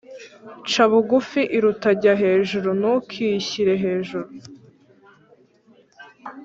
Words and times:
Ca 0.69 0.85
bugufi 0.91 1.41
iruta 1.57 1.89
jya 2.01 2.13
hejuru.(ntukishyire 2.23 3.73
hejuru) 3.83 4.27